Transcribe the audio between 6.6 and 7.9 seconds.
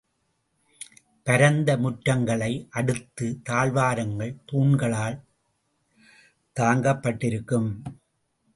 தாங்கப்பட்டிருக்கும்.